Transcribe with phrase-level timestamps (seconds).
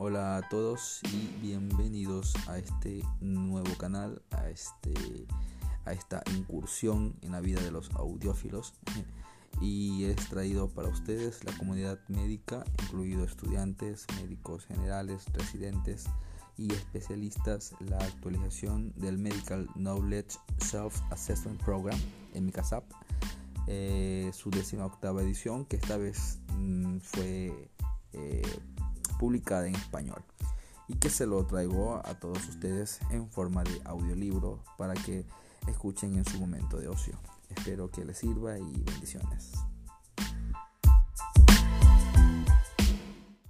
[0.00, 4.94] Hola a todos y bienvenidos a este nuevo canal, a, este,
[5.86, 8.74] a esta incursión en la vida de los audiófilos.
[9.60, 16.04] Y he traído para ustedes la comunidad médica, incluido estudiantes, médicos generales, residentes
[16.56, 21.98] y especialistas, la actualización del Medical Knowledge Self-Assessment Program
[22.34, 22.52] en
[23.70, 27.37] eh, su décima octava edición, que esta vez mm, fue
[29.18, 30.22] publicada en español
[30.88, 35.26] y que se lo traigo a todos ustedes en forma de audiolibro para que
[35.66, 37.18] escuchen en su momento de ocio.
[37.54, 39.52] Espero que les sirva y bendiciones.